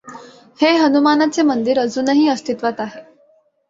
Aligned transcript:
हे 0.59 0.71
हनुमानाचे 0.77 1.41
मंदिर 1.43 1.79
अजुनही 1.79 2.27
अस्तित्वात 2.29 2.79
आहे. 2.79 3.01